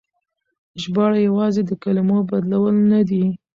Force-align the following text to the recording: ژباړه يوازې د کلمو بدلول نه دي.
ژباړه 0.81 1.19
يوازې 1.27 1.61
د 1.65 1.71
کلمو 1.83 2.17
بدلول 2.29 2.75
نه 2.91 2.99
دي. 3.09 3.25